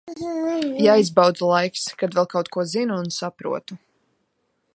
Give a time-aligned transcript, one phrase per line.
[0.85, 3.83] Jāizbauda laiks, kad vēl kaut ko zinu un saprotu.